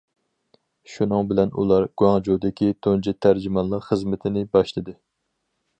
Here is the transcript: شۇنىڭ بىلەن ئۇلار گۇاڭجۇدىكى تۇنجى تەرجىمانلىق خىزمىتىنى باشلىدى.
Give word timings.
شۇنىڭ 0.93 1.27
بىلەن 1.31 1.51
ئۇلار 1.63 1.85
گۇاڭجۇدىكى 2.03 2.71
تۇنجى 2.87 3.15
تەرجىمانلىق 3.27 3.87
خىزمىتىنى 3.91 4.45
باشلىدى. 4.57 4.99